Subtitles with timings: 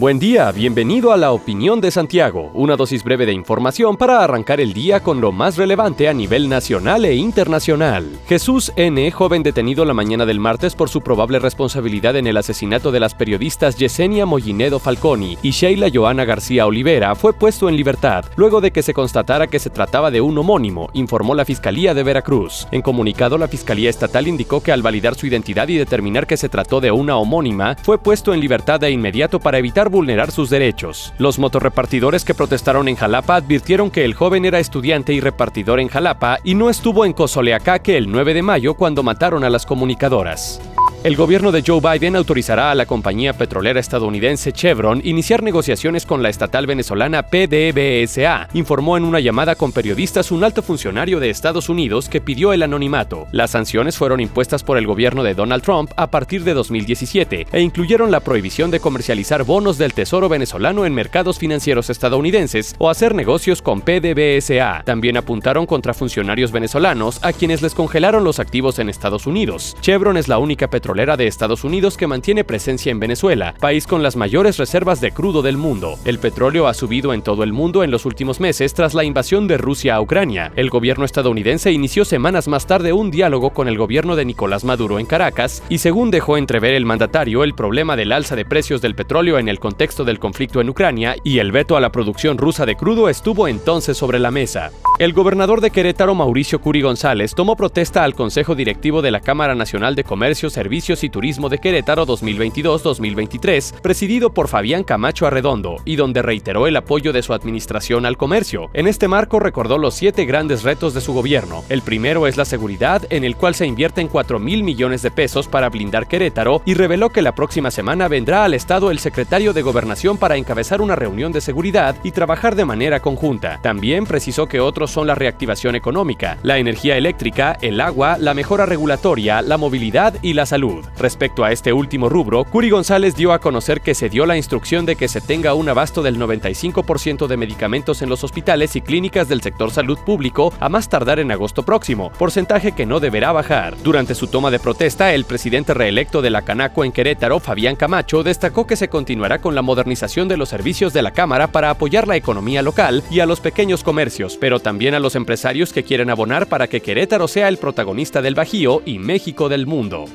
[0.00, 4.58] Buen día, bienvenido a la Opinión de Santiago, una dosis breve de información para arrancar
[4.58, 8.18] el día con lo más relevante a nivel nacional e internacional.
[8.26, 12.92] Jesús N., joven detenido la mañana del martes por su probable responsabilidad en el asesinato
[12.92, 18.24] de las periodistas Yesenia Mollinedo Falconi y Sheila Joana García Olivera, fue puesto en libertad
[18.36, 22.04] luego de que se constatara que se trataba de un homónimo, informó la Fiscalía de
[22.04, 22.66] Veracruz.
[22.70, 26.48] En comunicado, la Fiscalía Estatal indicó que al validar su identidad y determinar que se
[26.48, 31.12] trató de una homónima, fue puesto en libertad de inmediato para evitar vulnerar sus derechos.
[31.18, 35.88] Los motorrepartidores que protestaron en Jalapa advirtieron que el joven era estudiante y repartidor en
[35.88, 40.60] Jalapa y no estuvo en Cozoleacaque el 9 de mayo cuando mataron a las comunicadoras.
[41.02, 46.22] El gobierno de Joe Biden autorizará a la compañía petrolera estadounidense Chevron iniciar negociaciones con
[46.22, 51.70] la estatal venezolana PDVSA, informó en una llamada con periodistas un alto funcionario de Estados
[51.70, 53.28] Unidos que pidió el anonimato.
[53.32, 57.60] Las sanciones fueron impuestas por el gobierno de Donald Trump a partir de 2017 e
[57.62, 63.14] incluyeron la prohibición de comercializar bonos del Tesoro venezolano en mercados financieros estadounidenses o hacer
[63.14, 64.82] negocios con PDVSA.
[64.84, 69.78] También apuntaron contra funcionarios venezolanos a quienes les congelaron los activos en Estados Unidos.
[69.80, 74.02] Chevron es la única petrolera de Estados Unidos que mantiene presencia en Venezuela, país con
[74.02, 75.98] las mayores reservas de crudo del mundo.
[76.04, 79.46] El petróleo ha subido en todo el mundo en los últimos meses tras la invasión
[79.46, 80.52] de Rusia a Ucrania.
[80.56, 84.98] El gobierno estadounidense inició semanas más tarde un diálogo con el gobierno de Nicolás Maduro
[84.98, 88.96] en Caracas y según dejó entrever el mandatario el problema del alza de precios del
[88.96, 92.66] petróleo en el contexto del conflicto en Ucrania y el veto a la producción rusa
[92.66, 94.72] de crudo estuvo entonces sobre la mesa.
[94.98, 99.54] El gobernador de Querétaro, Mauricio Curi González, tomó protesta al Consejo Directivo de la Cámara
[99.54, 105.96] Nacional de Comercio, Servicios y Turismo de Querétaro 2022-2023, presidido por Fabián Camacho Arredondo, y
[105.96, 108.70] donde reiteró el apoyo de su administración al comercio.
[108.72, 111.64] En este marco recordó los siete grandes retos de su gobierno.
[111.68, 115.48] El primero es la seguridad, en el cual se invierten 4 mil millones de pesos
[115.48, 119.60] para blindar Querétaro, y reveló que la próxima semana vendrá al Estado el secretario de
[119.60, 123.60] Gobernación para encabezar una reunión de seguridad y trabajar de manera conjunta.
[123.62, 128.64] También precisó que otros son la reactivación económica, la energía eléctrica, el agua, la mejora
[128.64, 130.69] regulatoria, la movilidad y la salud.
[130.98, 134.86] Respecto a este último rubro, Curi González dio a conocer que se dio la instrucción
[134.86, 139.28] de que se tenga un abasto del 95% de medicamentos en los hospitales y clínicas
[139.28, 143.76] del sector salud público a más tardar en agosto próximo, porcentaje que no deberá bajar.
[143.82, 148.22] Durante su toma de protesta, el presidente reelecto de la Canaco en Querétaro, Fabián Camacho,
[148.22, 152.06] destacó que se continuará con la modernización de los servicios de la Cámara para apoyar
[152.06, 156.10] la economía local y a los pequeños comercios, pero también a los empresarios que quieren
[156.10, 160.06] abonar para que Querétaro sea el protagonista del Bajío y México del mundo.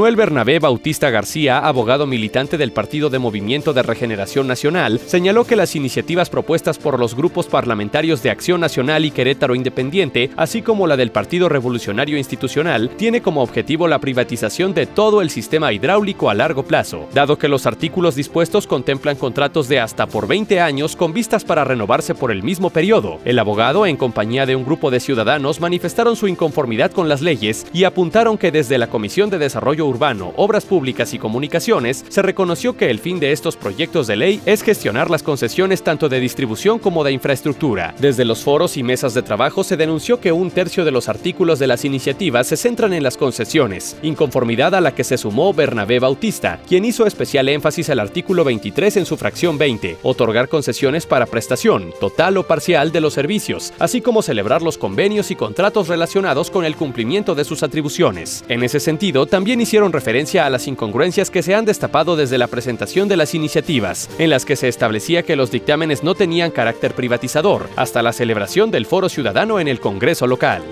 [0.00, 5.76] Bernabé Bautista García, abogado militante del Partido de Movimiento de Regeneración Nacional, señaló que las
[5.76, 10.96] iniciativas propuestas por los grupos parlamentarios de Acción Nacional y Querétaro Independiente, así como la
[10.96, 16.34] del Partido Revolucionario Institucional, tiene como objetivo la privatización de todo el sistema hidráulico a
[16.34, 21.12] largo plazo, dado que los artículos dispuestos contemplan contratos de hasta por 20 años con
[21.12, 23.20] vistas para renovarse por el mismo periodo.
[23.24, 27.66] El abogado, en compañía de un grupo de ciudadanos, manifestaron su inconformidad con las leyes
[27.72, 32.76] y apuntaron que desde la Comisión de Desarrollo Urbano, Obras Públicas y Comunicaciones, se reconoció
[32.76, 36.78] que el fin de estos proyectos de ley es gestionar las concesiones tanto de distribución
[36.78, 37.94] como de infraestructura.
[37.98, 41.58] Desde los foros y mesas de trabajo se denunció que un tercio de los artículos
[41.58, 45.98] de las iniciativas se centran en las concesiones, inconformidad a la que se sumó Bernabé
[45.98, 51.26] Bautista, quien hizo especial énfasis al artículo 23 en su fracción 20, otorgar concesiones para
[51.26, 56.50] prestación, total o parcial de los servicios, así como celebrar los convenios y contratos relacionados
[56.50, 58.44] con el cumplimiento de sus atribuciones.
[58.48, 62.46] En ese sentido, también hicieron referencia a las incongruencias que se han destapado desde la
[62.46, 66.94] presentación de las iniciativas, en las que se establecía que los dictámenes no tenían carácter
[66.94, 70.62] privatizador, hasta la celebración del foro ciudadano en el Congreso local.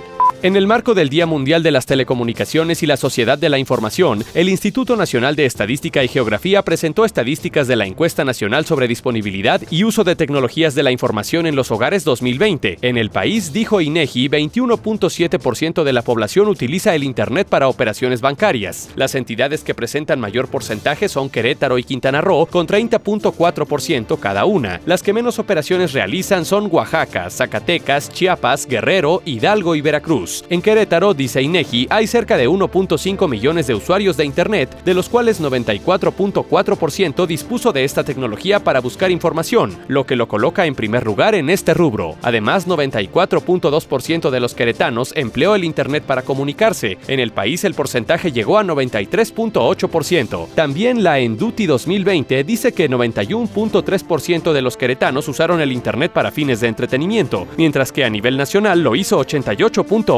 [0.41, 4.23] En el marco del Día Mundial de las Telecomunicaciones y la Sociedad de la Información,
[4.35, 9.61] el Instituto Nacional de Estadística y Geografía presentó estadísticas de la Encuesta Nacional sobre Disponibilidad
[9.69, 12.79] y Uso de Tecnologías de la Información en los Hogares 2020.
[12.83, 18.91] En el país, dijo INEGI, 21.7% de la población utiliza el Internet para operaciones bancarias.
[18.95, 24.81] Las entidades que presentan mayor porcentaje son Querétaro y Quintana Roo, con 30.4% cada una.
[24.87, 30.28] Las que menos operaciones realizan son Oaxaca, Zacatecas, Chiapas, Guerrero, Hidalgo y Veracruz.
[30.51, 35.09] En Querétaro, dice INEGI, hay cerca de 1.5 millones de usuarios de Internet, de los
[35.09, 41.05] cuales 94.4% dispuso de esta tecnología para buscar información, lo que lo coloca en primer
[41.05, 42.17] lugar en este rubro.
[42.23, 46.99] Además, 94.2% de los queretanos empleó el Internet para comunicarse.
[47.09, 50.49] En el país el porcentaje llegó a 93.8%.
[50.55, 56.61] También la Enduti 2020 dice que 91.3% de los queretanos usaron el Internet para fines
[56.61, 60.18] de entretenimiento, mientras que a nivel nacional lo hizo 88.8%.